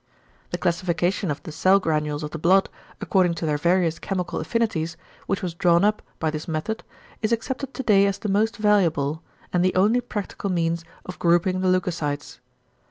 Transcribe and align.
The 0.49 0.57
classification 0.57 1.29
of 1.29 1.43
the 1.43 1.51
cell 1.51 1.79
granules 1.79 2.23
of 2.23 2.31
the 2.31 2.39
blood 2.39 2.69
according 3.01 3.35
to 3.35 3.45
their 3.45 3.59
various 3.59 3.99
chemical 3.99 4.39
affinities 4.39 4.97
which 5.27 5.43
was 5.43 5.53
drawn 5.53 5.83
up 5.83 6.01
by 6.17 6.31
this 6.31 6.47
method 6.47 6.83
is 7.21 7.31
accepted 7.31 7.75
to 7.75 7.83
day 7.83 8.07
as 8.07 8.17
the 8.17 8.27
most 8.27 8.57
valuable, 8.57 9.21
and 9.53 9.63
the 9.63 9.75
only 9.75 10.01
practical 10.01 10.49
means 10.49 10.83
of 11.05 11.19
grouping 11.19 11.61
the 11.61 11.67
leucocytes. 11.67 12.39